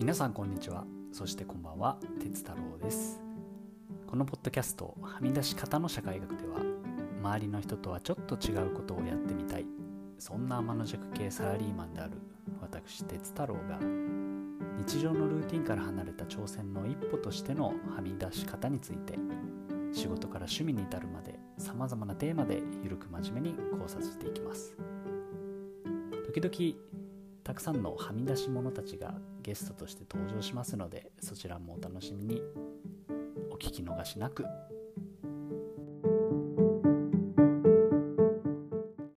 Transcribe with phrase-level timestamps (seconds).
[0.00, 0.86] 皆さんこんにちは。
[1.12, 1.98] そしてこんばんは。
[2.22, 3.20] 鉄太郎です。
[4.06, 6.62] このポッドキャストはみ出し方の社会学では
[7.20, 9.66] 周りの人とはちょっと違うことをやってみたい。
[10.18, 12.12] そんな天の弱系サラリーマンである
[12.62, 13.78] 私鉄太郎が
[14.78, 19.18] 日常のルーティンから離れた挑戦の一歩としてのはみ出し方について
[19.92, 24.74] 仕事から趣味に至るまでさまざまなテーマでゆるく真面目に考察していきます。
[26.32, 26.90] 時々
[27.42, 32.42] たくさんのはみ出し者たちがゲストとして登場しますのでそちらもお楽しみに。
[33.50, 34.44] お聞き逃しなく。